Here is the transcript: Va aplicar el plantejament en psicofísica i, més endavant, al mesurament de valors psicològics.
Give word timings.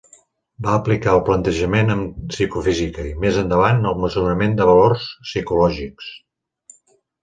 Va 0.67 0.71
aplicar 0.77 1.13
el 1.17 1.21
plantejament 1.27 1.97
en 1.97 2.01
psicofísica 2.37 3.07
i, 3.13 3.13
més 3.27 3.39
endavant, 3.45 3.87
al 3.93 4.03
mesurament 4.09 4.59
de 4.61 4.71
valors 4.75 5.09
psicològics. 5.31 6.15